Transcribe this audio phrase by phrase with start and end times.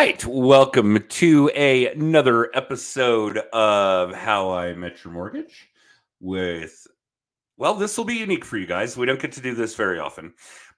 [0.00, 5.70] Right, welcome to a, another episode of How I Met Your Mortgage.
[6.20, 6.86] With,
[7.56, 8.96] well, this will be unique for you guys.
[8.96, 10.34] We don't get to do this very often,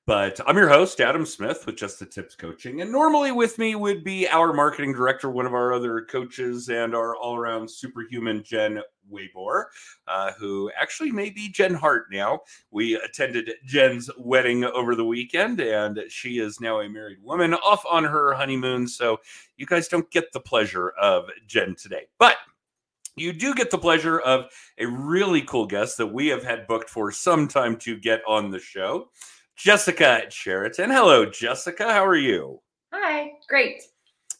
[0.06, 3.74] but I'm your host, Adam Smith, with Just the Tips Coaching, and normally with me
[3.74, 8.80] would be our marketing director, one of our other coaches, and our all-around superhuman Jen
[9.12, 9.64] Waybor,
[10.08, 12.40] uh, who actually may be Jen Hart now.
[12.70, 17.84] We attended Jen's wedding over the weekend, and she is now a married woman off
[17.88, 18.88] on her honeymoon.
[18.88, 19.18] So
[19.56, 22.06] you guys don't get the pleasure of Jen today.
[22.18, 22.36] But
[23.16, 24.46] you do get the pleasure of
[24.78, 28.50] a really cool guest that we have had booked for some time to get on
[28.50, 29.10] the show.
[29.60, 30.90] Jessica Chariton.
[30.90, 31.92] Hello, Jessica.
[31.92, 32.62] How are you?
[32.94, 33.82] Hi, great.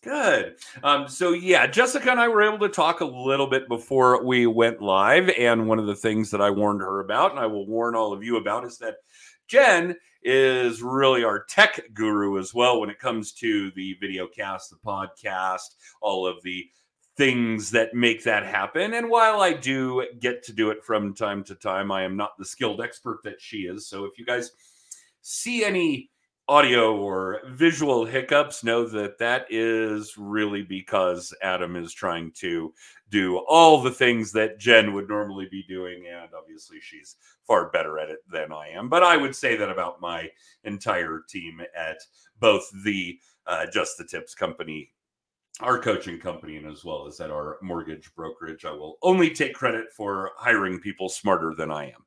[0.03, 0.55] Good.
[0.83, 4.47] Um, so yeah, Jessica and I were able to talk a little bit before we
[4.47, 7.67] went live, and one of the things that I warned her about, and I will
[7.67, 8.97] warn all of you about, is that
[9.47, 14.71] Jen is really our tech guru as well when it comes to the video cast,
[14.71, 16.67] the podcast, all of the
[17.19, 18.95] things that make that happen.
[18.95, 22.39] And while I do get to do it from time to time, I am not
[22.39, 23.87] the skilled expert that she is.
[23.87, 24.53] So if you guys
[25.23, 26.11] see any
[26.49, 32.75] audio or visual hiccups, know that that is really because Adam is trying to
[33.09, 36.07] do all the things that Jen would normally be doing.
[36.09, 38.89] And obviously, she's far better at it than I am.
[38.89, 40.29] But I would say that about my
[40.65, 41.99] entire team at
[42.41, 44.91] both the uh, Just the Tips company
[45.61, 48.65] our coaching company and as well as at our mortgage brokerage.
[48.65, 52.05] I will only take credit for hiring people smarter than I am.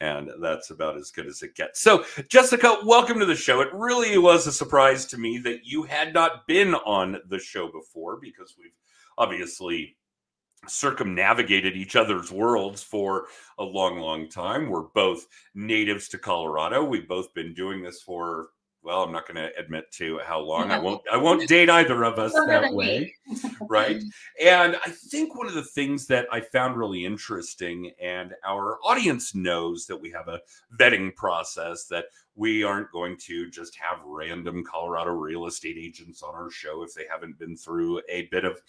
[0.00, 1.80] And that's about as good as it gets.
[1.80, 3.60] So, Jessica, welcome to the show.
[3.60, 7.70] It really was a surprise to me that you had not been on the show
[7.70, 8.72] before because we've
[9.18, 9.96] obviously
[10.68, 13.26] circumnavigated each other's worlds for
[13.58, 14.68] a long, long time.
[14.68, 16.84] We're both natives to Colorado.
[16.84, 18.48] We've both been doing this for
[18.86, 20.70] well, I'm not going to admit to how long.
[20.70, 21.02] I won't.
[21.12, 23.16] I won't date either of us that way,
[23.68, 24.00] right?
[24.40, 29.34] And I think one of the things that I found really interesting, and our audience
[29.34, 30.40] knows that we have a
[30.78, 32.04] vetting process that
[32.36, 36.94] we aren't going to just have random Colorado real estate agents on our show if
[36.94, 38.62] they haven't been through a bit of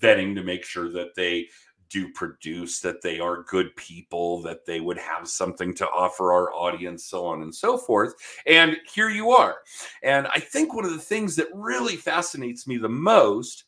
[0.00, 1.46] vetting to make sure that they
[1.90, 6.52] do produce, that they are good people, that they would have something to offer our
[6.54, 8.14] audience, so on and so forth.
[8.46, 9.56] And here you are.
[10.02, 13.64] And I think one of the things that really fascinates me the most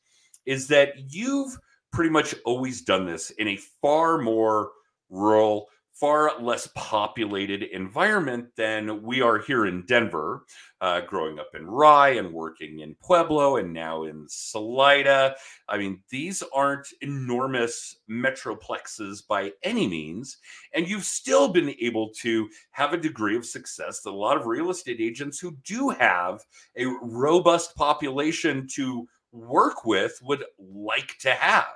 [0.46, 1.58] is that you've
[1.92, 4.70] pretty much always done this in a far more
[5.10, 10.44] rural, far less populated environment than we are here in Denver,
[10.80, 15.36] uh, growing up in Rye and working in Pueblo and now in Salida.
[15.68, 20.38] I mean, these aren't enormous metroplexes by any means.
[20.74, 24.46] And you've still been able to have a degree of success that a lot of
[24.46, 26.44] real estate agents who do have
[26.76, 31.66] a robust population to work with would like to have.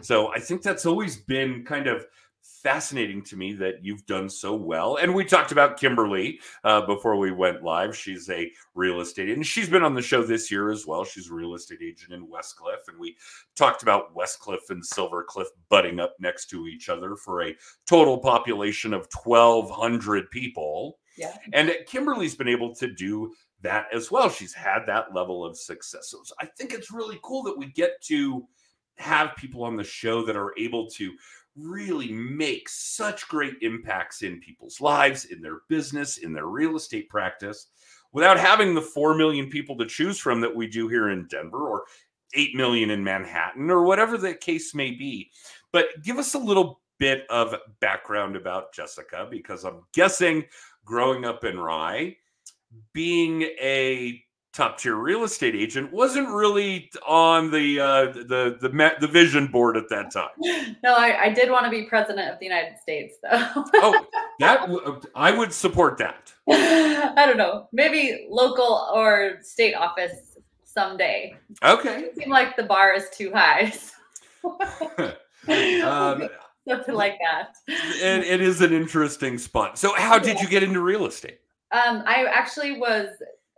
[0.00, 2.06] So I think that's always been kind of
[2.64, 4.96] fascinating to me that you've done so well.
[4.96, 7.94] And we talked about Kimberly uh, before we went live.
[7.94, 11.04] She's a real estate and she's been on the show this year as well.
[11.04, 12.88] She's a real estate agent in Westcliffe.
[12.88, 13.16] And we
[13.54, 17.54] talked about Westcliffe and Silver Cliff butting up next to each other for a
[17.86, 20.98] total population of 1,200 people.
[21.18, 21.36] Yeah.
[21.52, 24.30] And Kimberly's been able to do that as well.
[24.30, 26.08] She's had that level of success.
[26.08, 28.48] So I think it's really cool that we get to
[28.96, 31.12] have people on the show that are able to
[31.56, 37.08] really make such great impacts in people's lives, in their business, in their real estate
[37.08, 37.68] practice,
[38.12, 41.68] without having the 4 million people to choose from that we do here in Denver
[41.68, 41.84] or
[42.34, 45.30] 8 million in Manhattan or whatever the case may be.
[45.72, 50.44] But give us a little bit of background about Jessica because I'm guessing
[50.84, 52.16] growing up in Rye,
[52.92, 54.22] being a
[54.54, 59.76] top tier real estate agent wasn't really on the uh, the the the vision board
[59.76, 60.30] at that time.
[60.82, 63.64] No, I, I did want to be president of the United States, though.
[63.74, 64.06] oh,
[64.38, 64.68] that
[65.14, 66.32] I would support that.
[66.48, 71.34] I don't know, maybe local or state office someday.
[71.62, 72.00] Okay.
[72.00, 73.72] It seemed like the bar is too high.
[75.48, 76.28] um,
[76.68, 77.56] Something like that.
[77.68, 79.78] It, it is an interesting spot.
[79.78, 81.38] So, how did you get into real estate?
[81.72, 83.08] Um, I actually was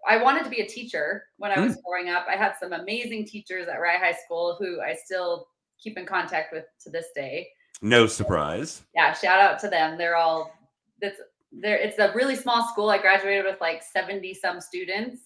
[0.06, 1.82] I wanted to be a teacher when I was mm.
[1.82, 2.26] growing up.
[2.32, 5.49] I had some amazing teachers at Rye High School who I still
[5.82, 7.49] keep in contact with to this day.
[7.82, 8.82] No surprise.
[8.94, 9.99] Yeah, shout out to them.
[9.99, 10.53] They're all
[11.00, 11.20] it's
[11.53, 12.91] there it's a really small school.
[12.91, 15.20] I graduated with like 70 some students,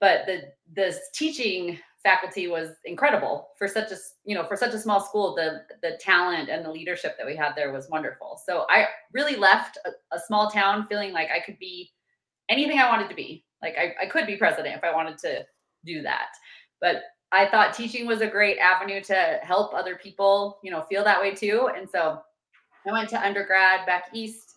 [0.00, 4.78] but the the teaching faculty was incredible for such a you know for such a
[4.78, 8.64] small school the the talent and the leadership that we had there was wonderful so
[8.70, 11.90] i really left a, a small town feeling like i could be
[12.48, 15.44] anything i wanted to be like I, I could be president if I wanted to
[15.84, 16.28] do that.
[16.80, 21.02] but I thought teaching was a great avenue to help other people, you know, feel
[21.04, 21.70] that way too.
[21.76, 22.20] And so
[22.86, 24.54] I went to undergrad back east.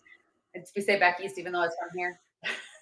[0.74, 2.20] We say back east, even though it's from here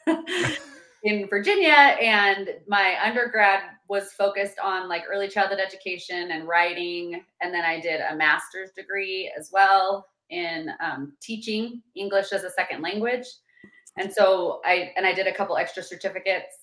[1.05, 1.97] in Virginia.
[2.01, 7.25] And my undergrad was focused on like early childhood education and writing.
[7.41, 12.51] And then I did a master's degree as well in um, teaching English as a
[12.51, 13.27] second language.
[13.97, 16.55] And so I and I did a couple extra certificates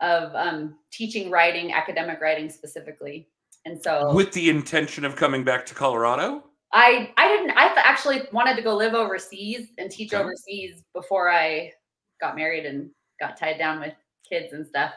[0.00, 3.28] of um, teaching writing, academic writing specifically.
[3.64, 6.44] And so with the intention of coming back to Colorado?
[6.72, 10.22] I I didn't I actually wanted to go live overseas and teach okay.
[10.22, 11.72] overseas before I
[12.20, 13.94] got married and got tied down with
[14.28, 14.92] kids and stuff.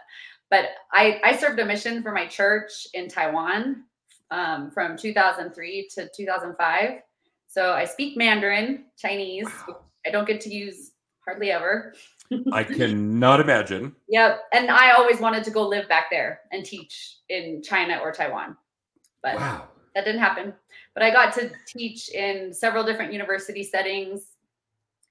[0.50, 3.84] But I I served a mission for my church in Taiwan
[4.32, 7.02] um, from 2003 to 2005.
[7.48, 9.48] So I speak Mandarin, Chinese.
[9.68, 9.78] Wow.
[10.06, 10.92] I don't get to use
[11.26, 11.94] hardly ever.
[12.52, 13.96] I cannot imagine.
[14.10, 14.42] Yep.
[14.54, 18.56] And I always wanted to go live back there and teach in China or Taiwan.
[19.22, 19.68] But wow.
[19.96, 20.54] that didn't happen.
[20.94, 24.36] But I got to teach in several different university settings,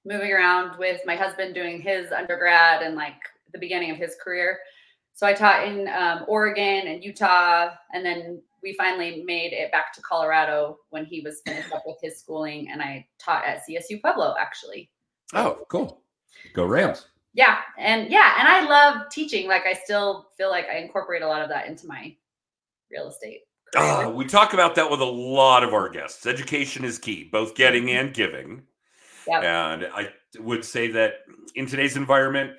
[0.05, 3.21] moving around with my husband doing his undergrad and like
[3.53, 4.59] the beginning of his career.
[5.15, 9.93] So I taught in um, Oregon and Utah, and then we finally made it back
[9.95, 14.01] to Colorado when he was finished up with his schooling, and I taught at CSU
[14.01, 14.91] Pueblo actually.
[15.35, 16.03] Oh, cool.
[16.55, 17.07] Go Rams.
[17.35, 17.59] Yeah.
[17.79, 18.35] And yeah.
[18.39, 19.49] And I love teaching.
[19.49, 22.15] Like I still feel like I incorporate a lot of that into my
[22.91, 23.41] real estate.
[23.77, 26.27] Oh, we talk about that with a lot of our guests.
[26.27, 28.07] Education is key, both getting mm-hmm.
[28.07, 28.63] and giving.
[29.27, 29.43] Yep.
[29.43, 30.09] And I
[30.39, 31.17] would say that
[31.55, 32.53] in today's environment,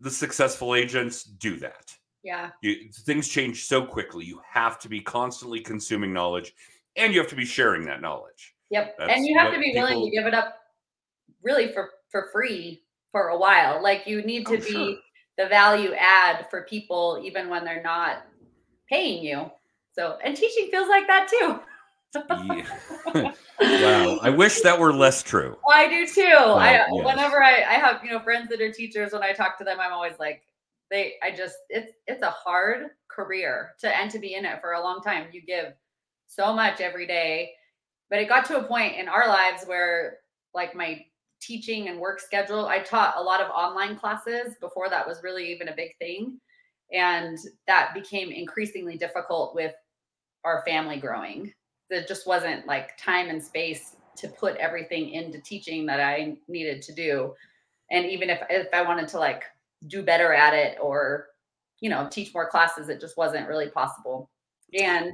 [0.00, 1.94] the successful agents do that.
[2.22, 2.50] Yeah.
[2.60, 4.24] You, things change so quickly.
[4.26, 6.52] You have to be constantly consuming knowledge
[6.96, 8.54] and you have to be sharing that knowledge.
[8.70, 8.96] Yep.
[8.98, 10.58] That's and you have to be people, willing to give it up
[11.46, 12.82] really for for free
[13.12, 13.82] for a while.
[13.82, 14.96] Like you need to oh, be sure.
[15.38, 18.26] the value add for people even when they're not
[18.90, 19.50] paying you.
[19.92, 21.60] So and teaching feels like that too.
[23.14, 23.32] yeah.
[23.60, 24.18] wow.
[24.22, 25.56] I wish that were less true.
[25.70, 26.22] I do too.
[26.22, 26.88] I yes.
[26.90, 29.78] whenever I, I have, you know, friends that are teachers, when I talk to them,
[29.80, 30.42] I'm always like,
[30.90, 34.72] they I just it's it's a hard career to and to be in it for
[34.72, 35.26] a long time.
[35.32, 35.72] You give
[36.26, 37.52] so much every day.
[38.08, 40.18] But it got to a point in our lives where
[40.54, 41.04] like my
[41.40, 42.66] teaching and work schedule.
[42.66, 46.40] I taught a lot of online classes before that was really even a big thing.
[46.92, 49.74] And that became increasingly difficult with
[50.44, 51.52] our family growing.
[51.90, 56.82] There just wasn't like time and space to put everything into teaching that I needed
[56.82, 57.34] to do.
[57.90, 59.44] And even if if I wanted to like
[59.88, 61.26] do better at it or
[61.80, 64.30] you know teach more classes, it just wasn't really possible.
[64.78, 65.12] And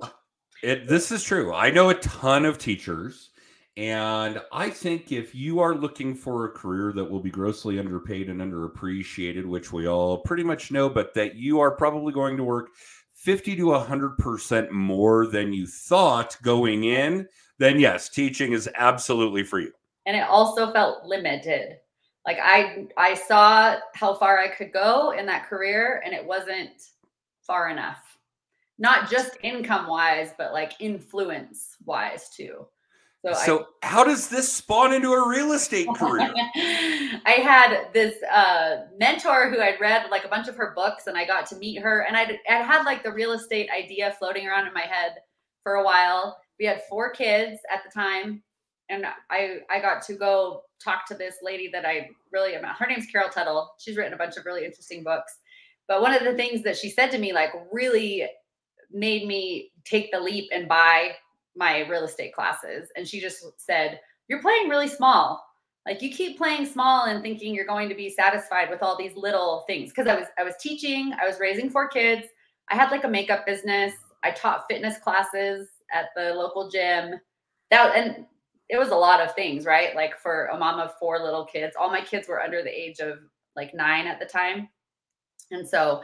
[0.62, 1.52] it, this is true.
[1.52, 3.30] I know a ton of teachers
[3.76, 8.28] and I think if you are looking for a career that will be grossly underpaid
[8.28, 12.44] and underappreciated, which we all pretty much know, but that you are probably going to
[12.44, 12.68] work
[13.14, 17.26] 50 to 100% more than you thought going in,
[17.58, 19.72] then yes, teaching is absolutely for you.
[20.04, 21.76] And it also felt limited.
[22.26, 26.70] Like I I saw how far I could go in that career and it wasn't
[27.40, 28.18] far enough.
[28.78, 32.66] Not just income wise, but like influence wise too.
[33.24, 36.32] So, so I, how does this spawn into a real estate career?
[37.24, 41.16] I had this uh, mentor who I'd read like a bunch of her books, and
[41.16, 42.00] I got to meet her.
[42.00, 45.12] And I'd, I'd had like the real estate idea floating around in my head
[45.62, 46.36] for a while.
[46.58, 48.42] We had four kids at the time,
[48.88, 52.64] and I I got to go talk to this lady that I really am.
[52.64, 53.70] Her name's Carol Tuttle.
[53.78, 55.32] She's written a bunch of really interesting books.
[55.86, 58.26] But one of the things that she said to me, like, really
[58.90, 61.12] made me take the leap and buy
[61.56, 65.44] my real estate classes and she just said you're playing really small.
[65.86, 69.16] Like you keep playing small and thinking you're going to be satisfied with all these
[69.16, 69.90] little things.
[69.90, 72.26] Because i was i was teaching i was raising four kids.
[72.70, 73.92] I had like a makeup business.
[74.22, 77.14] I taught fitness classes at the local gym.
[77.70, 78.26] That and
[78.68, 79.94] it was a lot of things right?
[79.94, 83.00] Like for a mom of four little kids all my kids were under the age
[83.00, 83.18] of
[83.56, 84.68] like nine at the time.
[85.50, 86.02] And so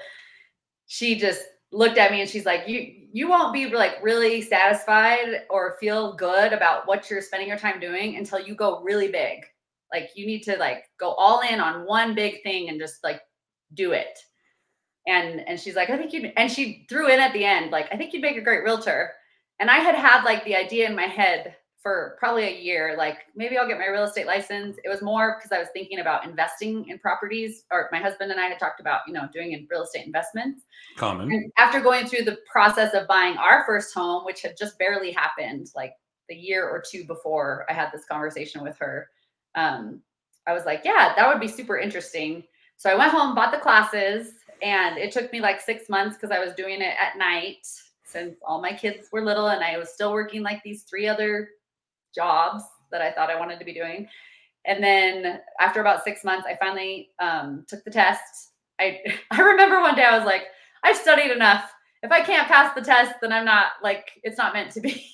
[0.87, 5.43] she just looked at me and she's like, you you won't be like really satisfied
[5.51, 9.41] or feel good about what you're spending your time doing until you go really big.
[9.93, 13.21] Like you need to like go all in on one big thing and just like
[13.75, 14.19] do it.
[15.07, 17.89] And and she's like, I think you and she threw in at the end, like,
[17.91, 19.13] I think you'd make a great realtor.
[19.59, 21.57] And I had had like the idea in my head
[21.89, 24.77] for probably a year like maybe i'll get my real estate license.
[24.85, 28.39] It was more because i was thinking about investing in properties or my husband and
[28.39, 30.65] i had talked about you know doing in real estate investments.
[30.97, 31.33] Common.
[31.33, 35.13] And after going through the process of buying our first home which had just barely
[35.13, 35.95] happened like
[36.29, 39.09] the year or two before i had this conversation with her
[39.55, 40.03] um,
[40.47, 42.45] i was like yeah that would be super interesting.
[42.77, 46.37] So i went home bought the classes and it took me like six months because
[46.37, 47.65] I was doing it at night
[48.05, 51.51] since all my kids were little and I was still working like these three other
[52.15, 54.09] jobs that I thought I wanted to be doing.
[54.67, 58.51] And then after about six months, I finally um, took the test.
[58.81, 59.01] I
[59.31, 60.45] I remember one day I was like,
[60.85, 61.73] I've studied enough.
[62.03, 65.05] If I can't pass the test, then I'm not like it's not meant to be.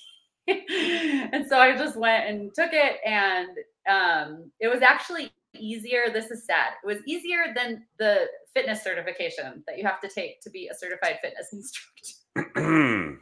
[0.49, 3.49] and so I just went and took it, and
[3.89, 6.11] um, it was actually easier.
[6.13, 6.73] This is sad.
[6.83, 10.75] It was easier than the fitness certification that you have to take to be a
[10.75, 11.53] certified fitness
[12.35, 13.19] instructor.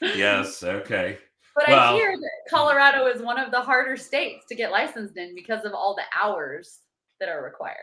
[0.02, 0.62] yes.
[0.64, 1.18] Okay.
[1.58, 5.16] But well, I hear that Colorado is one of the harder states to get licensed
[5.16, 6.82] in because of all the hours
[7.18, 7.74] that are required.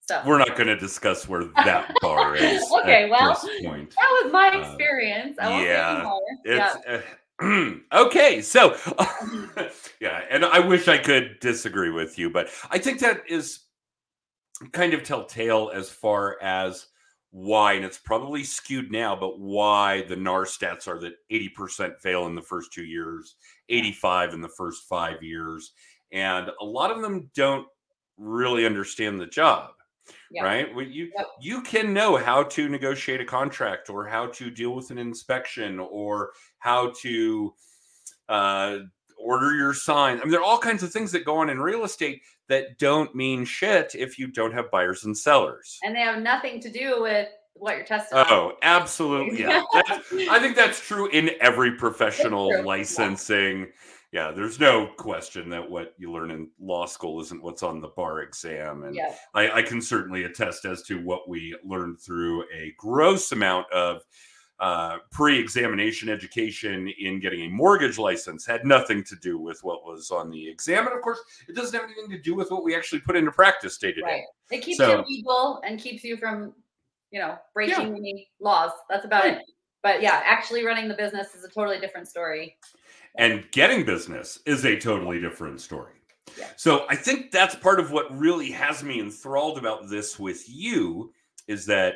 [0.00, 2.62] So we're not going to discuss where that bar is.
[2.80, 5.36] okay, well, that was my uh, experience.
[5.38, 6.10] Uh, yeah,
[6.44, 6.78] it's.
[6.86, 7.00] Yeah.
[7.42, 8.76] Uh, okay, so
[10.00, 13.60] yeah, and I wish I could disagree with you, but I think that is
[14.72, 16.86] kind of telltale as far as
[17.32, 22.26] why, and it's probably skewed now, but why the NAR stats are that 80% fail
[22.26, 23.36] in the first two years,
[23.70, 25.72] 85 in the first five years.
[26.12, 27.66] And a lot of them don't
[28.18, 29.70] really understand the job.
[30.30, 30.44] Yeah.
[30.44, 30.74] Right.
[30.74, 31.26] Well, you yep.
[31.40, 35.78] you can know how to negotiate a contract or how to deal with an inspection
[35.78, 37.54] or how to
[38.28, 38.78] uh,
[39.16, 40.18] order your sign.
[40.18, 42.20] I mean, there are all kinds of things that go on in real estate
[42.52, 45.78] that don't mean shit if you don't have buyers and sellers.
[45.82, 48.18] And they have nothing to do with what you're testing.
[48.18, 49.40] Oh, absolutely.
[49.40, 49.62] Yeah.
[49.74, 53.68] I think that's true in every professional licensing.
[54.12, 54.28] Yeah.
[54.28, 54.32] yeah.
[54.32, 58.20] there's no question that what you learn in law school isn't what's on the bar
[58.20, 58.84] exam.
[58.84, 59.14] And yeah.
[59.32, 64.02] I, I can certainly attest as to what we learned through a gross amount of
[64.62, 70.12] uh, pre-examination education in getting a mortgage license had nothing to do with what was
[70.12, 72.76] on the exam, and of course, it doesn't have anything to do with what we
[72.76, 74.06] actually put into practice day to day.
[74.06, 74.22] Right.
[74.52, 76.54] It keeps so, you legal and keeps you from,
[77.10, 77.96] you know, breaking yeah.
[77.96, 78.70] any laws.
[78.88, 79.38] That's about right.
[79.38, 79.42] it.
[79.82, 82.56] But yeah, actually running the business is a totally different story.
[83.18, 85.94] And getting business is a totally different story.
[86.38, 86.46] Yeah.
[86.54, 91.12] So I think that's part of what really has me enthralled about this with you
[91.48, 91.94] is that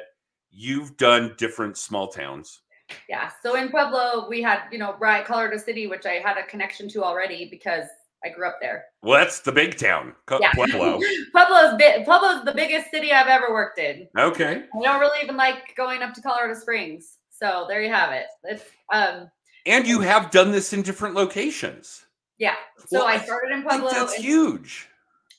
[0.56, 2.62] you've done different small towns.
[3.08, 3.30] Yeah.
[3.42, 6.88] So in Pueblo, we had, you know, Bryant, Colorado City, which I had a connection
[6.90, 7.84] to already because
[8.25, 8.86] I grew up there.
[9.02, 10.52] Well, that's the big town, yeah.
[10.54, 10.98] Pueblo.
[11.32, 12.04] Pueblo's big.
[12.04, 14.08] Pueblo's the biggest city I've ever worked in.
[14.18, 14.64] Okay.
[14.75, 17.18] I don't really even like going up to Colorado Springs.
[17.30, 18.26] So there you have it.
[18.44, 19.30] It's um.
[19.66, 22.06] And you have done this in different locations.
[22.38, 22.54] Yeah.
[22.86, 23.90] So well, I started in Pueblo.
[23.90, 24.88] that's huge.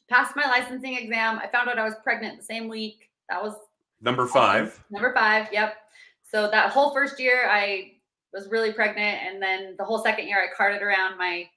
[0.09, 1.39] Passed my licensing exam.
[1.39, 3.09] I found out I was pregnant the same week.
[3.29, 3.55] That was
[4.01, 4.83] Number five.
[4.89, 5.47] Number five.
[5.51, 5.75] Yep.
[6.23, 7.93] So that whole first year, I
[8.33, 11.49] was really pregnant, and then the whole second year, I carted around my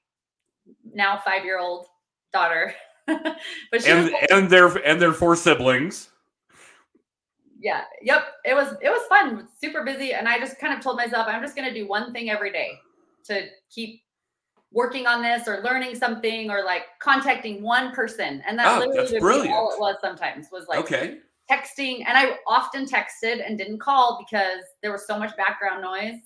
[0.94, 1.86] now five year old
[2.32, 2.74] daughter.
[3.06, 6.10] but she and and their and their four siblings.
[7.58, 7.82] Yeah.
[8.02, 8.24] Yep.
[8.44, 9.48] It was it was fun.
[9.62, 12.12] Super busy, and I just kind of told myself I'm just going to do one
[12.12, 12.70] thing every day
[13.24, 14.02] to keep
[14.72, 19.48] working on this or learning something or like contacting one person and that oh, literally
[19.48, 21.18] all it was sometimes was like okay
[21.50, 26.20] texting and I often texted and didn't call because there was so much background noise.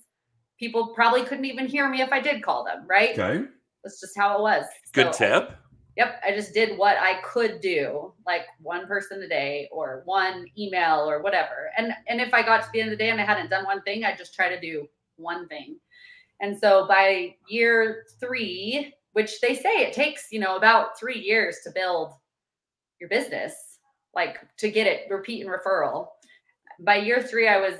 [0.58, 3.18] People probably couldn't even hear me if I did call them, right?
[3.18, 3.46] Okay.
[3.82, 4.64] That's just how it was.
[4.92, 5.56] Good so, tip.
[5.96, 6.22] Yep.
[6.26, 11.08] I just did what I could do, like one person a day or one email
[11.08, 11.70] or whatever.
[11.76, 13.64] And and if I got to the end of the day and I hadn't done
[13.64, 15.78] one thing, I just try to do one thing.
[16.40, 21.58] And so by year three, which they say it takes, you know, about three years
[21.64, 22.12] to build
[23.00, 23.54] your business
[24.14, 26.08] like to get it repeat and referral.
[26.80, 27.74] By year three, I was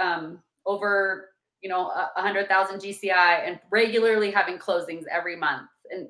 [0.00, 1.30] um, over,
[1.62, 6.08] you know, a hundred thousand GCI and regularly having closings every month and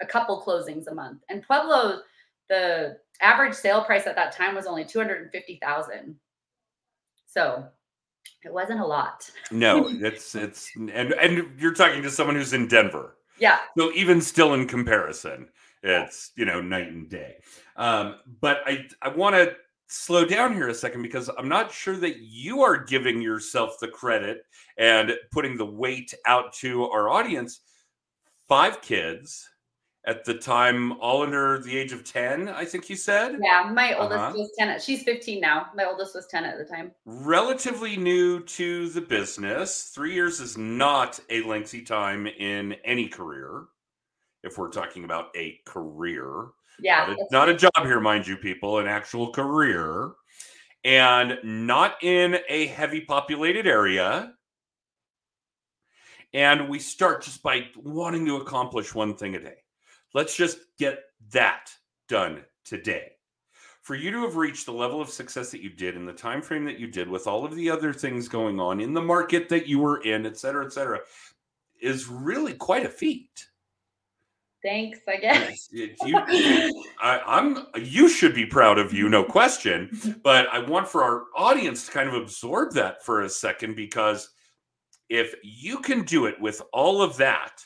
[0.00, 1.22] a couple closings a month.
[1.28, 2.00] And Pueblo,
[2.48, 6.16] the average sale price at that time was only 250,000.
[7.26, 7.64] So
[8.44, 9.30] it wasn't a lot.
[9.50, 13.16] no, it's, it's, and, and you're talking to someone who's in Denver.
[13.40, 13.58] Yeah.
[13.76, 15.48] So even still in comparison,
[15.82, 17.36] it's, you know, night and day.
[17.76, 19.56] Um, but I, I want to
[19.88, 23.88] slow down here a second because I'm not sure that you are giving yourself the
[23.88, 24.42] credit
[24.76, 27.60] and putting the weight out to our audience.
[28.46, 29.49] Five kids
[30.06, 33.38] at the time, all under the age of 10, I think you said.
[33.42, 34.32] Yeah, my oldest uh-huh.
[34.34, 34.80] was 10.
[34.80, 35.66] She's 15 now.
[35.74, 36.92] My oldest was 10 at the time.
[37.04, 39.90] Relatively new to the business.
[39.94, 43.64] Three years is not a lengthy time in any career,
[44.42, 46.46] if we're talking about a career.
[46.80, 47.06] Yeah.
[47.06, 50.12] Not a, not a job here, mind you, people, an actual career.
[50.82, 54.32] And not in a heavy populated area.
[56.32, 59.56] And we start just by wanting to accomplish one thing a day.
[60.14, 61.70] Let's just get that
[62.08, 63.12] done today.
[63.82, 66.42] for you to have reached the level of success that you did in the time
[66.42, 69.48] frame that you did with all of the other things going on in the market
[69.48, 71.00] that you were in, et cetera, et cetera,
[71.80, 73.48] is really quite a feat.
[74.62, 75.70] Thanks, I guess.
[75.72, 75.88] You,
[77.02, 80.18] I, I'm you should be proud of you, no question.
[80.22, 84.28] But I want for our audience to kind of absorb that for a second because
[85.08, 87.64] if you can do it with all of that,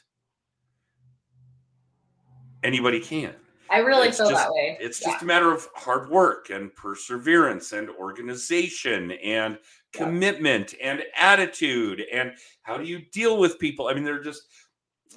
[2.65, 3.35] anybody can.
[3.71, 4.77] I really It's feel just- that way.
[4.81, 5.13] It's Yeah.
[5.13, 9.59] just a matter of hard work and perseverance and organization and
[9.95, 10.05] Yeah.
[10.05, 13.89] commitment and attitude and how do you deal with people.
[13.89, 14.43] I mean, there are just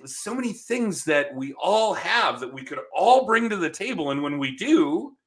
[0.06, 4.12] so many things that we all have that we could all bring to the table.
[4.12, 5.18] And when we do,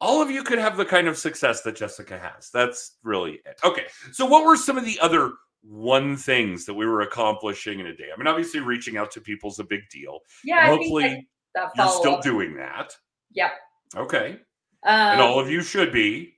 [0.00, 2.50] all of you could have the kind of success that Jessica has.
[2.50, 3.60] That's really it.
[3.64, 3.86] Okay.
[4.10, 5.32] So, what were some of the other
[5.62, 8.08] one things that we were accomplishing in a day?
[8.12, 10.18] I mean, obviously, reaching out to people is a big deal.
[10.42, 12.96] Yeah, Hopefully, that, you're still doing that.
[13.32, 13.52] Yep.
[13.96, 14.38] Okay.
[14.84, 16.34] Um, and all of you should be.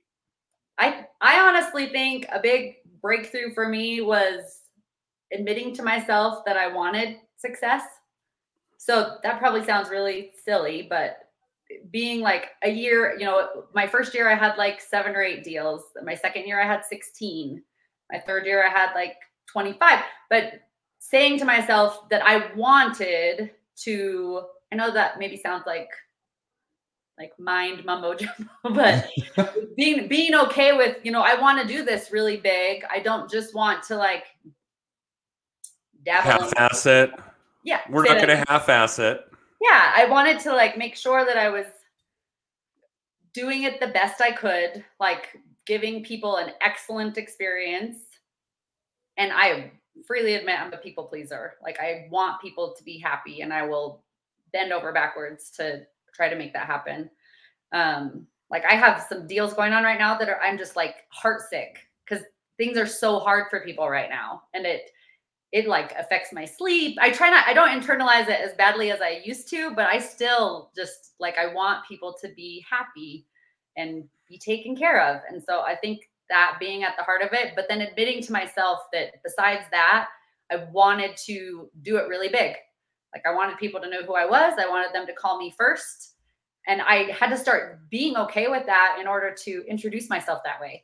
[0.77, 4.61] I I honestly think a big breakthrough for me was
[5.33, 7.83] admitting to myself that I wanted success.
[8.77, 11.29] So that probably sounds really silly, but
[11.91, 15.43] being like a year, you know, my first year I had like 7 or 8
[15.43, 15.83] deals.
[16.03, 17.61] My second year I had 16.
[18.11, 19.15] My third year I had like
[19.47, 20.03] 25.
[20.29, 20.61] But
[20.99, 24.41] saying to myself that I wanted to
[24.75, 25.87] I know that maybe sounds like
[27.17, 29.09] like mind mumbo jumbo, but
[29.77, 33.31] being being okay with you know i want to do this really big i don't
[33.31, 34.25] just want to like
[36.05, 37.11] dabble Half-ass it.
[37.63, 39.25] yeah We're not going to half-ass it.
[39.61, 41.67] yeah i wanted to like make sure that i was
[43.33, 45.29] doing it the best i could like
[45.65, 47.99] giving people an excellent experience
[49.15, 49.71] and i
[50.05, 53.65] freely admit i'm a people pleaser like i want people to be happy and i
[53.65, 54.03] will
[54.55, 55.81] bend over backwards to
[56.13, 57.09] try to make that happen.
[57.71, 60.95] Um like i have some deals going on right now that are i'm just like
[61.13, 62.23] heartsick because
[62.57, 64.91] things are so hard for people right now and it
[65.51, 66.97] it like affects my sleep.
[66.99, 69.99] I try not i don't internalize it as badly as i used to but i
[69.99, 73.25] still just like i want people to be happy
[73.77, 75.21] and be taken care of.
[75.29, 78.31] And so i think that being at the heart of it but then admitting to
[78.31, 80.07] myself that besides that
[80.51, 82.55] i wanted to do it really big
[83.15, 85.51] like i wanted people to know who i was i wanted them to call me
[85.57, 86.15] first
[86.67, 90.59] and i had to start being okay with that in order to introduce myself that
[90.61, 90.83] way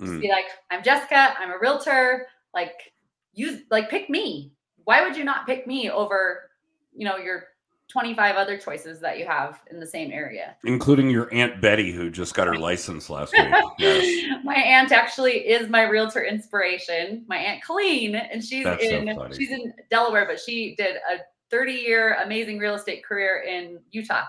[0.00, 0.20] just Mm.
[0.20, 2.92] be like i'm jessica i'm a realtor like
[3.34, 4.52] use like pick me
[4.84, 6.50] why would you not pick me over
[6.94, 7.44] you know your
[7.88, 12.08] 25 other choices that you have in the same area Including your Aunt Betty, who
[12.08, 13.48] just got her license last week.
[13.80, 14.38] Yes.
[14.44, 19.34] my aunt actually is my realtor inspiration my aunt colleen and she's That's in funny.
[19.36, 21.18] she's in delaware but she did a
[21.50, 24.24] 30 year amazing real estate career in utah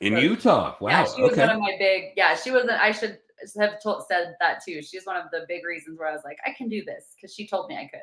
[0.00, 0.22] In Right.
[0.22, 0.76] Utah.
[0.80, 0.88] Wow.
[0.90, 1.42] yeah she was okay.
[1.46, 3.18] one of my big yeah she was i should
[3.58, 6.38] have told, said that too she's one of the big reasons where i was like
[6.46, 8.02] i can do this because she told me i could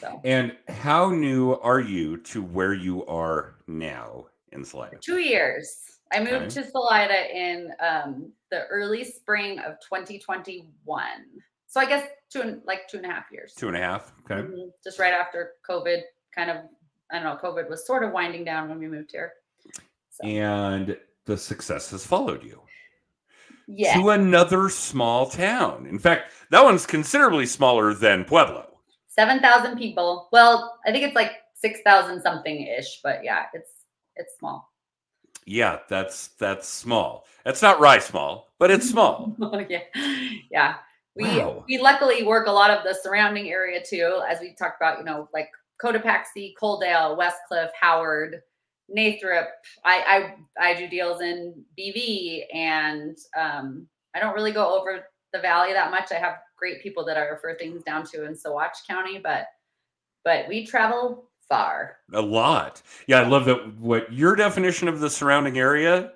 [0.00, 4.96] so And how new are you to where you are now in Salida?
[5.00, 5.80] two years.
[6.12, 6.48] I moved Okay.
[6.48, 11.06] to Salida in um, the early spring of 2021.
[11.68, 13.54] So I guess two and like two and a half years.
[13.54, 14.12] Two and a half.
[14.24, 14.42] Okay.
[14.42, 16.02] Mhm, Just right after COVID,
[16.34, 16.56] kind of.
[17.10, 17.38] I don't know.
[17.42, 19.32] COVID was sort of winding down when we moved here.
[20.10, 22.62] So, And the success has followed you
[23.68, 25.86] yeah, to another small town.
[25.90, 28.78] In fact, that one's considerably smaller than Pueblo.
[29.08, 30.28] seven thousand people.
[30.32, 33.70] Well, I think it's like six thousand something ish, but yeah, it's
[34.14, 34.72] it's small.
[35.46, 37.24] Yeah, that's that's small.
[37.44, 39.34] That's not rye small, but it's small.
[39.68, 39.80] yeah,
[40.50, 40.74] yeah.
[41.16, 41.64] We Wow.
[41.68, 44.98] we luckily work a lot of the surrounding area too, as we talked about.
[44.98, 45.50] You know, like
[45.82, 48.40] Cotopaxi, Coaldale, Westcliffe, Howard,
[48.94, 49.46] Nathrop.
[49.84, 55.40] I I I do deals in BV, and um, I don't really go over the
[55.40, 56.12] valley that much.
[56.12, 59.46] I have great people that I refer things down to in Saguache County, but
[60.24, 61.98] but we travel far.
[62.12, 62.82] A lot.
[63.06, 63.76] Yeah, I love that.
[63.78, 66.12] What your definition of the surrounding area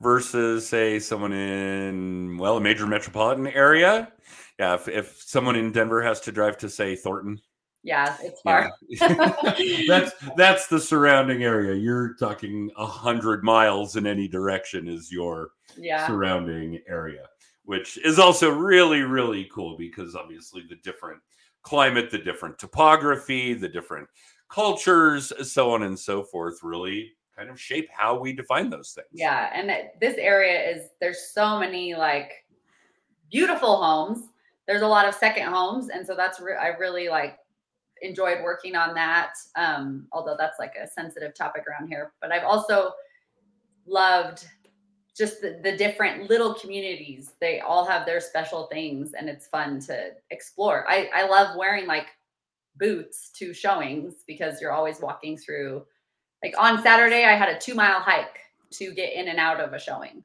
[0.00, 4.12] versus, say, someone in well, a major metropolitan area.
[4.58, 7.40] Yeah, if, if someone in Denver has to drive to say Thornton,
[7.84, 8.70] Yeah, it's far.
[8.88, 9.82] yeah.
[9.88, 11.74] that's that's the surrounding area.
[11.74, 16.06] You're talking a hundred miles in any direction is your Yeah.
[16.06, 17.26] surrounding area,
[17.64, 21.20] which is also really, really cool because obviously the different
[21.62, 24.08] climate, the different topography, the different
[24.48, 29.08] cultures, so on and so forth, really kind of shape how we define those things.
[29.10, 32.44] Yeah, and this area is there's so many like
[33.30, 34.28] beautiful homes.
[34.68, 37.38] There's a lot of second homes, and so that's re- I really like
[38.02, 39.34] enjoyed working on that.
[39.56, 42.92] Um, although that's like a sensitive topic around here, but I've also
[43.86, 44.46] loved
[45.16, 47.32] just the, the different little communities.
[47.40, 50.84] They all have their special things, and it's fun to explore.
[50.88, 52.08] I I love wearing like
[52.76, 55.84] boots to showings because you're always walking through.
[56.42, 58.38] Like on Saturday, I had a two mile hike
[58.72, 60.24] to get in and out of a showing.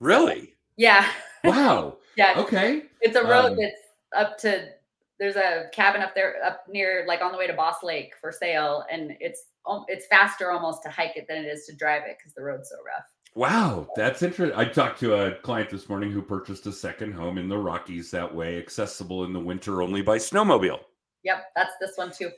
[0.00, 0.54] Really?
[0.76, 1.08] Yeah.
[1.44, 1.98] Wow.
[2.16, 2.34] yeah.
[2.36, 2.82] Okay.
[3.00, 3.80] It's a road Um, that's
[4.16, 4.70] up to
[5.18, 8.32] there's a cabin up there up near like on the way to Boss Lake for
[8.32, 12.02] sale and it's um, it's faster almost to hike it than it is to drive
[12.06, 13.04] it because the road's so rough.
[13.34, 14.58] Wow, that's interesting.
[14.58, 18.10] I talked to a client this morning who purchased a second home in the Rockies
[18.10, 20.80] that way, accessible in the winter only by snowmobile.
[21.24, 22.30] Yep, that's this one too.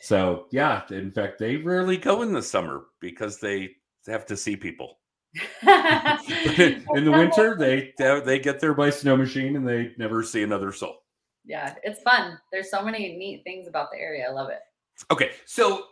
[0.00, 3.76] So, yeah, in fact, they rarely go in the summer because they
[4.08, 4.98] have to see people.
[5.62, 7.92] in the winter, they
[8.24, 11.01] they get there by snow machine and they never see another soul.
[11.44, 12.38] Yeah, it's fun.
[12.50, 14.26] There's so many neat things about the area.
[14.28, 14.60] I love it.
[15.10, 15.86] Okay, so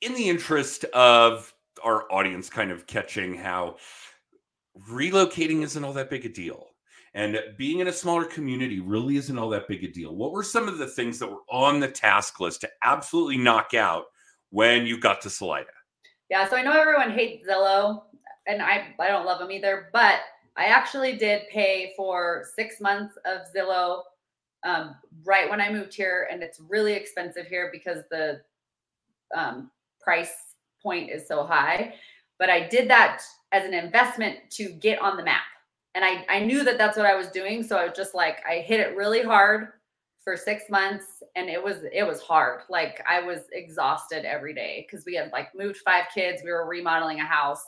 [0.00, 1.52] in the interest of
[1.84, 3.76] our audience kind of catching how
[4.88, 6.68] relocating isn't all that big a deal
[7.16, 10.42] and being in a smaller community really isn't all that big a deal, what were
[10.42, 14.04] some of the things that were on the task list to absolutely knock out
[14.50, 15.70] when you got to Salida?
[16.28, 18.02] Yeah, so I know everyone hates Zillow,
[18.46, 20.20] and I I don't love them either, but
[20.58, 24.02] I actually did pay for six months of Zillow
[24.66, 28.40] um, right when I moved here, and it's really expensive here because the
[29.36, 30.32] um, price
[30.82, 31.94] point is so high.
[32.38, 35.44] But I did that as an investment to get on the map,
[35.94, 38.38] and I I knew that that's what I was doing, so I was just like
[38.48, 39.68] I hit it really hard
[40.26, 42.62] for six months and it was it was hard.
[42.68, 46.42] Like i was exhausted every day because we had like moved five kids.
[46.44, 47.62] We were remodeling a house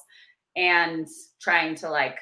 [0.57, 1.07] and
[1.41, 2.19] trying to like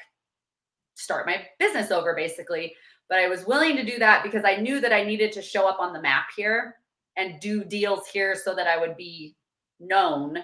[0.93, 2.75] start my business over basically
[3.09, 5.67] but i was willing to do that because i knew that i needed to show
[5.67, 6.75] up on the map here
[7.15, 9.35] and do deals here so that i would be
[9.79, 10.37] known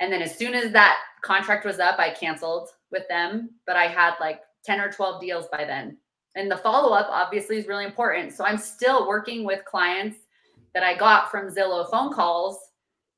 [0.00, 3.86] and then as soon as that contract was up i canceled with them but i
[3.86, 5.96] had like 10 or 12 deals by then
[6.36, 8.32] and the follow up obviously is really important.
[8.32, 10.18] So I'm still working with clients
[10.74, 12.58] that I got from Zillow phone calls,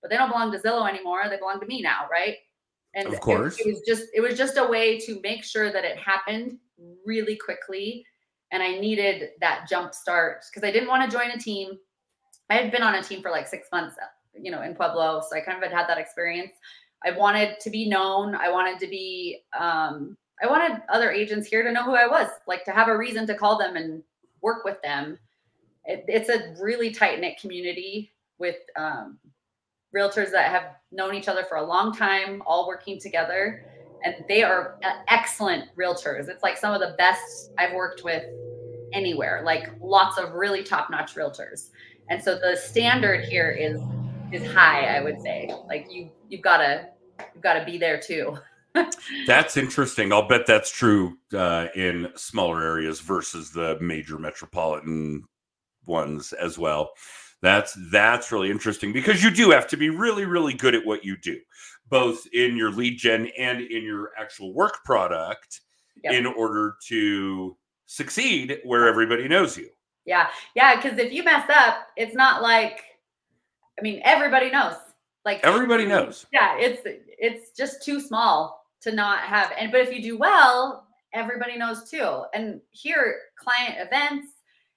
[0.01, 1.25] but they don't belong to Zillow anymore.
[1.29, 2.37] They belong to me now, right?
[2.95, 3.59] And Of it- course.
[3.59, 6.59] it, was just it was just a way to make sure that it happened
[7.05, 8.05] really quickly.
[8.53, 11.79] And I needed that jump start because I didn't want to join a team.
[12.51, 13.97] I had been on a team for like six months,
[14.39, 16.53] you know, in Pueblo, so I kind of had had that experience.
[17.05, 18.35] I wanted to be known.
[18.35, 22.29] I wanted to be um, I wanted other agents here to know who I was,
[22.47, 24.03] like to have a reason to call them and
[24.41, 25.19] work with them.
[25.85, 29.19] It, it's a really tight knit community with um,
[29.95, 33.65] realtors that have known each other for a long time, all working together.
[34.05, 36.29] And they are uh, excellent realtors.
[36.29, 38.25] It's like some of the best I've worked with
[38.93, 41.71] anywhere, like lots of really top notch realtors.
[42.09, 43.81] And so the standard here is
[44.33, 45.51] is high, I would say.
[45.67, 46.89] Like you you've gotta
[47.35, 48.37] you've gotta be there too.
[49.27, 50.13] That's interesting.
[50.13, 55.25] I'll bet that's true uh, in smaller areas versus the major metropolitan
[55.85, 56.93] ones as well.
[57.43, 61.05] That's that's really interesting because you do have to be really really good at what
[61.05, 61.39] you do,
[61.91, 65.61] both in your lead gen and in your actual work product,
[66.03, 66.15] Yep.
[66.15, 67.57] in order to
[67.93, 69.69] succeed where everybody knows you.
[70.07, 70.77] Yeah, yeah.
[70.77, 72.83] Because if you mess up, it's not like,
[73.79, 74.77] I mean, everybody knows.
[75.25, 76.27] Like Everybody knows.
[76.33, 79.53] Yeah, it's it's just too small to not have.
[79.57, 82.25] And but if you do well, everybody knows too.
[82.35, 84.29] And here, client events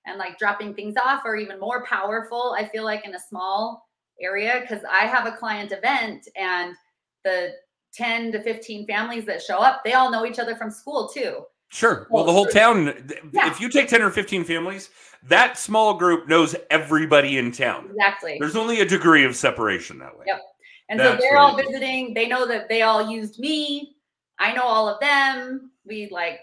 [0.06, 2.56] and like dropping things off are even more powerful.
[2.56, 3.90] I feel like in a small
[4.22, 6.76] area because I have a client event and
[7.24, 7.54] the
[7.96, 11.44] 10 to 15 families that show up, they all know each other from school too.
[11.70, 12.08] Sure.
[12.10, 12.86] Well, Well, the whole town,
[13.34, 13.50] Yeah.
[13.50, 14.90] if you take 10 or 15 families,
[15.24, 17.88] that small group knows everybody in town.
[17.90, 18.38] Exactly.
[18.40, 20.26] There's only a degree of separation that way.
[20.28, 20.42] Yep.
[20.90, 22.14] And That's so they're all visiting.
[22.14, 23.96] They know that they all used me.
[24.38, 25.72] I know all of them.
[25.86, 26.42] We like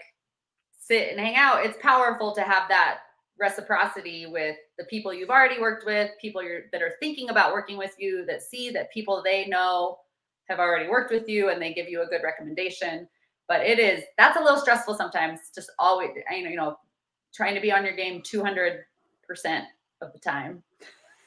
[0.77, 1.65] sit and hang out.
[1.65, 2.99] It's powerful to have that
[3.39, 7.77] reciprocity with the people you've already worked with, people you're that are thinking about working
[7.77, 9.99] with you, that see that people they know
[10.49, 13.07] have already worked with you and they give you a good recommendation.
[13.47, 15.39] But it is that's a little stressful sometimes.
[15.53, 16.77] Just always, you know, you know,
[17.33, 18.85] trying to be on your game 200
[19.27, 19.65] percent
[20.01, 20.63] of the time.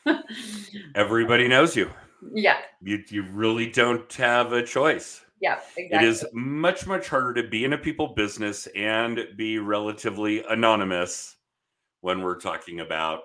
[0.94, 1.90] Everybody knows you.
[2.32, 5.22] yeah, You you really don't have a choice.
[5.40, 6.06] yeah, exactly.
[6.08, 11.36] It is much much harder to be in a people business and be relatively anonymous
[12.00, 13.22] when we're talking about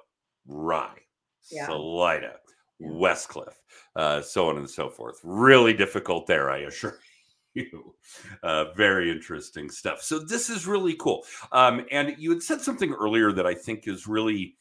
[0.47, 0.89] Rye,
[1.49, 1.65] Yeah.
[1.67, 2.35] Salida.
[2.83, 3.61] Westcliffe,
[3.95, 5.19] uh, so on and so forth.
[5.23, 6.97] Really difficult there, I assure you.
[8.43, 10.01] Uh, very interesting stuff.
[10.01, 11.25] So this is really cool.
[11.51, 14.55] Um, and you had said something earlier that I think is really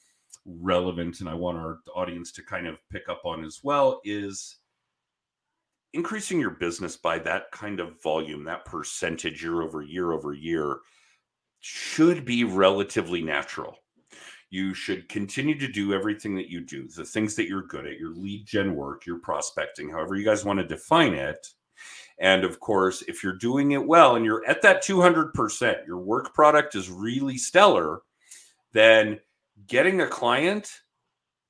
[0.44, 4.00] relevant, and I want our audience to kind of pick up on as well.
[4.04, 4.56] Is
[5.92, 10.78] increasing your business by that kind of volume, that percentage year over year over year,
[11.60, 13.76] should be relatively natural.
[14.50, 17.98] You should continue to do everything that you do, the things that you're good at,
[17.98, 21.46] your lead gen work, your prospecting, however you guys want to define it.
[22.20, 26.34] And of course, if you're doing it well and you're at that 200%, your work
[26.34, 28.02] product is really stellar,
[28.72, 29.18] then
[29.66, 30.70] getting a client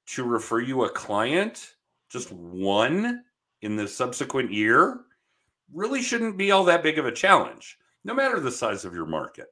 [0.07, 1.75] to refer you a client,
[2.09, 3.25] just one
[3.63, 5.01] in the subsequent year,
[5.73, 9.07] really shouldn't be all that big of a challenge, no matter the size of your
[9.07, 9.49] market.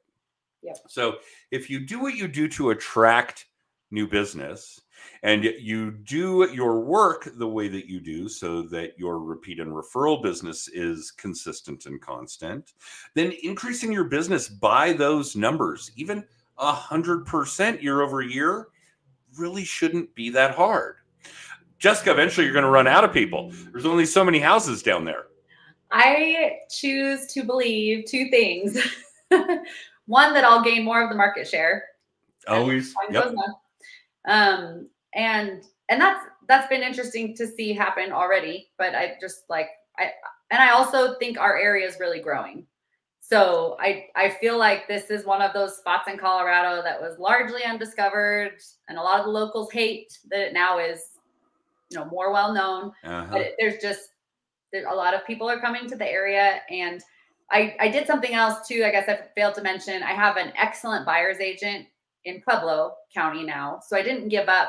[0.63, 0.79] Yep.
[0.89, 1.17] So
[1.51, 3.47] if you do what you do to attract
[3.91, 4.81] new business
[5.23, 9.73] and you do your work the way that you do so that your repeat and
[9.73, 12.73] referral business is consistent and constant,
[13.15, 16.25] then increasing your business by those numbers, even
[16.59, 18.69] a hundred percent year over year,
[19.37, 20.97] really shouldn't be that hard.
[21.79, 23.53] Jessica, eventually you're going to run out of people.
[23.71, 25.27] There's only so many houses down there.
[25.91, 28.79] I choose to believe two things.
[30.07, 31.85] One, that I'll gain more of the market share.
[32.47, 32.95] Always.
[33.11, 33.35] Yep.
[34.29, 38.69] Um, and and that's that's been interesting to see happen already.
[38.79, 40.11] But I just like I
[40.51, 42.67] and I also think our area is really growing.
[43.21, 47.19] So I I feel like this is one of those spots in Colorado that was
[47.19, 51.03] largely undiscovered, and a lot of the locals hate that it now is,
[51.91, 52.93] you know, more well known.
[53.05, 53.27] Uh-huh.
[53.31, 54.11] But it, there's just
[54.73, 57.03] there, a lot of people are coming to the area, and
[57.51, 58.85] I I did something else too.
[58.85, 60.03] I guess I failed to mention.
[60.03, 61.87] I have an excellent buyer's agent
[62.29, 64.69] in Pueblo County now, so I didn't give up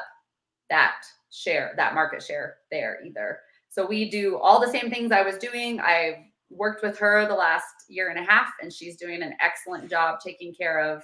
[0.69, 0.95] that
[1.31, 3.39] share, that market share there either.
[3.69, 5.79] So we do all the same things I was doing.
[5.79, 6.17] I've
[6.49, 10.19] worked with her the last year and a half, and she's doing an excellent job
[10.19, 11.03] taking care of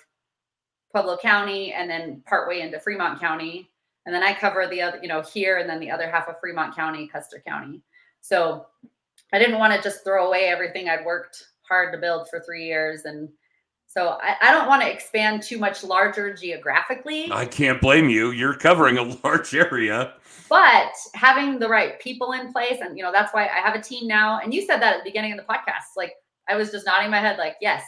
[0.91, 3.69] Pueblo County and then partway into Fremont County.
[4.05, 6.39] And then I cover the other, you know, here and then the other half of
[6.39, 7.81] Fremont County, Custer County.
[8.21, 8.67] So
[9.33, 12.65] I didn't want to just throw away everything I'd worked hard to build for three
[12.65, 13.01] years.
[13.05, 13.29] And
[13.95, 17.31] so I, I don't want to expand too much larger geographically.
[17.31, 18.31] I can't blame you.
[18.31, 20.13] You're covering a large area
[20.49, 23.81] but having the right people in place and you know that's why i have a
[23.81, 26.13] team now and you said that at the beginning of the podcast like
[26.47, 27.83] i was just nodding my head like yes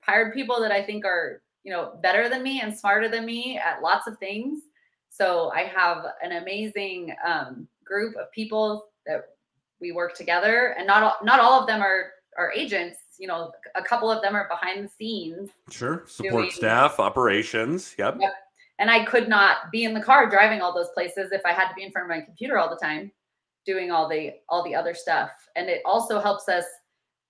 [0.00, 3.58] hired people that i think are you know better than me and smarter than me
[3.58, 4.60] at lots of things
[5.08, 9.22] so i have an amazing um, group of people that
[9.80, 13.52] we work together and not all, not all of them are are agents you know
[13.74, 18.16] a couple of them are behind the scenes sure support doing, staff operations yep.
[18.20, 18.32] yep
[18.78, 21.68] and I could not be in the car driving all those places if I had
[21.68, 23.12] to be in front of my computer all the time
[23.64, 25.30] doing all the all the other stuff.
[25.56, 26.64] And it also helps us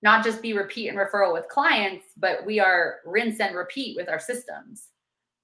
[0.02, 4.08] not just be repeat and referral with clients, but we are rinse and repeat with
[4.08, 4.88] our systems.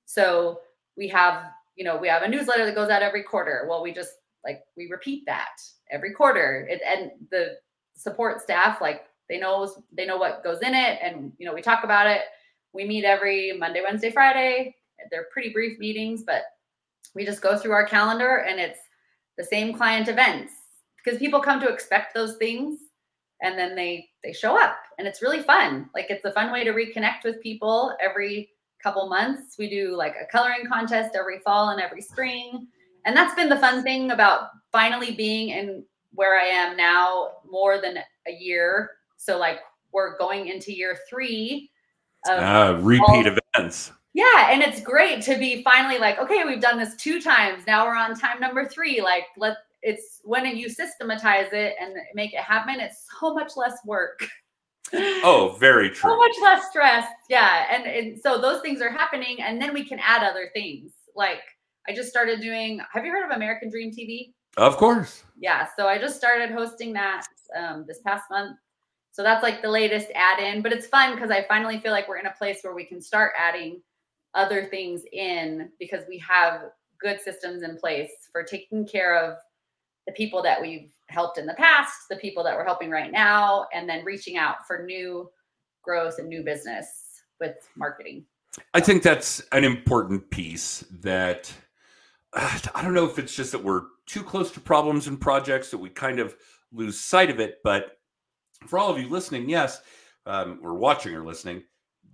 [0.07, 0.61] So
[0.96, 1.44] we have,
[1.76, 3.66] you know, we have a newsletter that goes out every quarter.
[3.68, 4.12] Well, we just
[4.44, 5.57] like we repeat that
[5.90, 6.66] every quarter.
[6.68, 7.57] It, and the
[7.94, 11.62] support staff like they know they know what goes in it and you know we
[11.62, 12.23] talk about it.
[12.75, 14.77] We meet every Monday, Wednesday, Friday.
[15.11, 16.43] They're pretty brief meetings, but
[17.14, 18.81] we just go through our calendar and it's
[19.38, 20.53] the same client events.
[21.03, 22.81] Because people come to expect those things
[23.40, 25.88] and then they they show up and it's really fun.
[25.95, 28.51] Like it's a fun way to reconnect with people every
[28.83, 29.57] couple months.
[29.59, 32.66] We do like a coloring contest every fall and every spring.
[33.07, 37.81] And that's been the fun thing about finally being in where i am now more
[37.81, 39.61] than a year so like
[39.92, 41.70] we're going into year three
[42.28, 43.92] of uh, repeat all, events.
[44.14, 47.66] Yeah and it's great to be finally like okay we've done this two times.
[47.66, 49.00] Now we're on time number three.
[49.00, 53.78] Like let it's when you systematize it and make it happen it's so much less
[53.85, 54.26] work.
[54.92, 56.11] Oh very true.
[56.11, 57.06] so much less stress.
[57.28, 60.92] Yeah and, and so those things are happening and then we can add other things.
[61.14, 61.42] Like
[61.88, 65.22] i just started doing have you heard of american dream tv of course.
[65.38, 67.24] Yeah so i just started hosting that
[67.56, 68.56] um, this past month
[69.12, 72.09] so that's like the latest add in but it's fun because i finally feel like
[72.09, 73.81] we're in a place where we can start adding
[74.35, 76.62] other things in because we have
[77.01, 79.38] good systems in place for taking care of
[80.07, 83.66] the people that we've helped in the past, the people that we're helping right now,
[83.73, 85.31] and then reaching out for new
[85.83, 88.25] growth and new business with marketing.
[88.75, 91.53] I think that's an important piece that
[92.33, 95.70] uh, I don't know if it's just that we're too close to problems and projects
[95.70, 96.37] that we kind of
[96.73, 97.59] lose sight of it.
[97.62, 97.99] But
[98.66, 99.81] for all of you listening, yes,
[100.27, 101.62] um, or watching or listening,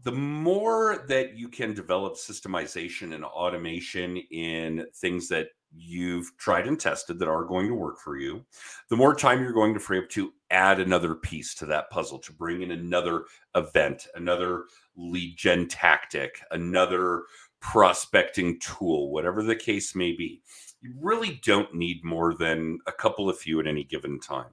[0.03, 6.79] the more that you can develop systemization and automation in things that you've tried and
[6.79, 8.45] tested that are going to work for you,
[8.89, 12.19] the more time you're going to free up to add another piece to that puzzle,
[12.21, 13.25] to bring in another
[13.57, 14.65] event, another
[14.97, 17.25] lead gen tactic, another
[17.61, 20.41] prospecting tool, whatever the case may be.
[20.81, 24.51] You really don't need more than a couple of few at any given time.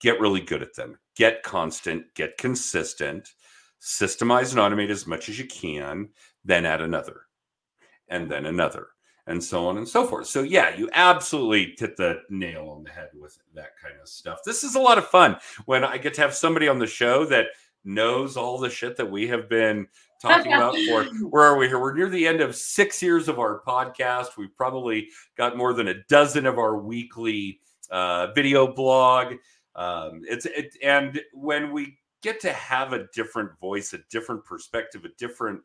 [0.00, 3.28] Get really good at them, get constant, get consistent,
[3.80, 6.08] systemize and automate as much as you can,
[6.44, 7.22] then add another,
[8.08, 8.88] and then another,
[9.26, 10.26] and so on and so forth.
[10.26, 14.40] So, yeah, you absolutely hit the nail on the head with that kind of stuff.
[14.44, 17.24] This is a lot of fun when I get to have somebody on the show
[17.26, 17.46] that
[17.84, 19.86] knows all the shit that we have been
[20.20, 21.78] talking about for where are we here?
[21.78, 24.36] We're near the end of six years of our podcast.
[24.38, 29.34] We've probably got more than a dozen of our weekly uh, video blog.
[29.76, 35.04] Um, it's it, and when we get to have a different voice, a different perspective,
[35.04, 35.60] a different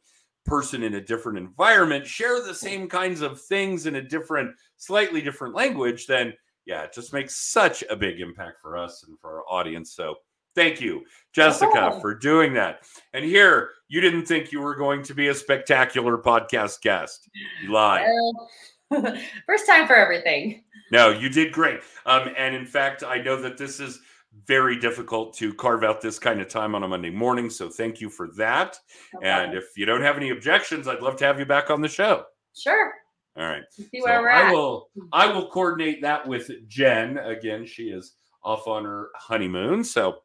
[0.46, 5.22] person in a different environment share the same kinds of things in a different, slightly
[5.22, 6.34] different language, then
[6.66, 9.94] yeah, it just makes such a big impact for us and for our audience.
[9.94, 10.16] So
[10.56, 12.84] thank you, Jessica, for doing that.
[13.14, 17.30] And here, you didn't think you were going to be a spectacular podcast guest.
[17.64, 18.06] You lied.
[19.46, 20.64] First time for everything.
[20.92, 21.82] No, you did great.
[22.06, 24.00] Um, and in fact, I know that this is
[24.46, 27.50] very difficult to carve out this kind of time on a Monday morning.
[27.50, 28.78] So thank you for that.
[29.16, 29.28] Okay.
[29.28, 31.88] And if you don't have any objections, I'd love to have you back on the
[31.88, 32.26] show.
[32.56, 32.94] Sure.
[33.38, 33.64] All right.
[33.72, 37.18] See where so we're I will I will coordinate that with Jen.
[37.20, 39.84] Again, she is off on her honeymoon.
[39.84, 40.20] So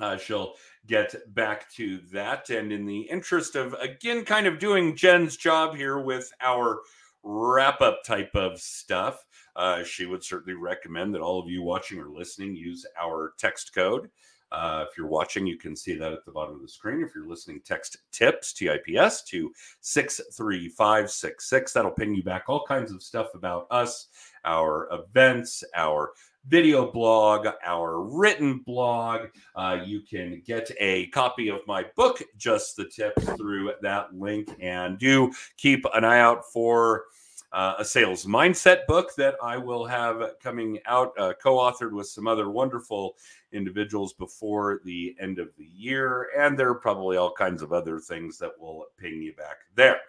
[0.00, 0.54] uh, she'll
[0.86, 2.50] get back to that.
[2.50, 6.80] And in the interest of, again, kind of doing Jen's job here with our
[7.22, 9.24] wrap up type of stuff,
[9.56, 13.74] uh, she would certainly recommend that all of you watching or listening use our text
[13.74, 14.08] code.
[14.50, 17.02] Uh, if you're watching, you can see that at the bottom of the screen.
[17.02, 21.72] If you're listening, text TIPS, T I P S, to 63566.
[21.72, 24.08] That'll ping you back all kinds of stuff about us,
[24.44, 26.12] our events, our
[26.46, 29.28] video blog, our written blog.
[29.54, 34.48] Uh, you can get a copy of my book, Just the Tip, through that link.
[34.60, 37.04] And do keep an eye out for
[37.52, 42.06] uh, a sales mindset book that I will have coming out, uh, co authored with
[42.06, 43.16] some other wonderful
[43.52, 46.30] individuals before the end of the year.
[46.36, 50.00] And there are probably all kinds of other things that will ping you back there.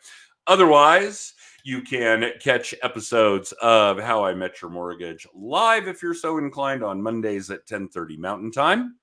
[0.47, 6.37] Otherwise, you can catch episodes of How I Met Your Mortgage live if you're so
[6.37, 8.97] inclined on Mondays at 10:30 Mountain Time.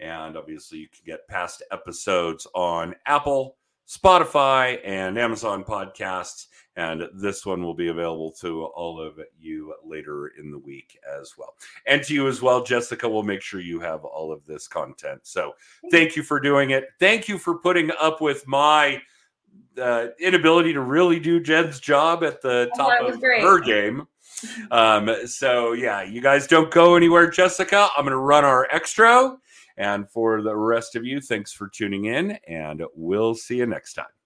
[0.00, 3.56] And obviously, you can get past episodes on Apple,
[3.88, 6.46] Spotify, and Amazon podcasts.
[6.76, 11.34] And this one will be available to all of you later in the week as
[11.36, 11.54] well.
[11.86, 15.20] And to you as well, Jessica we'll make sure you have all of this content.
[15.24, 15.54] So
[15.90, 16.88] thank you for doing it.
[17.00, 19.02] Thank you for putting up with my
[19.78, 23.42] uh, inability to really do Jen's job at the oh, top of great.
[23.42, 24.06] her game.
[24.70, 27.88] Um, so yeah, you guys don't go anywhere, Jessica.
[27.96, 29.36] I'm going to run our extra.
[29.76, 33.94] And for the rest of you, thanks for tuning in, and we'll see you next
[33.94, 34.17] time.